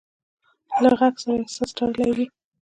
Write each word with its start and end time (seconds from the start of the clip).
له 0.81 0.91
غږ 0.99 1.15
سره 1.23 1.33
احساس 1.41 1.69
تړلی 1.77 2.09
وي. 2.15 2.25